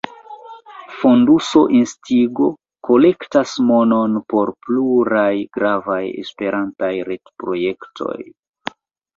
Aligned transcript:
Fonduso 1.01 1.61
Instigo 1.79 2.47
kolektas 2.89 3.53
monon 3.67 4.17
por 4.35 4.53
pluraj 4.69 5.29
gravaj 5.59 6.01
Esperantaj 6.25 6.93
retprojektoj. 7.13 8.19